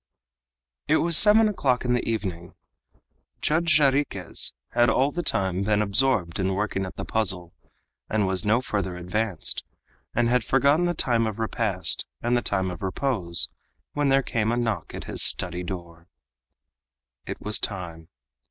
[0.87, 2.55] It was seven o'clock in the evening.
[3.39, 7.53] Judge Jarriquez had all the time been absorbed in working at the puzzle
[8.09, 9.63] and was no further advanced
[10.15, 13.49] and had forgotten the time of repast and the time of repose,
[13.93, 16.07] when there came a knock at his study door.
[17.27, 18.09] It was time.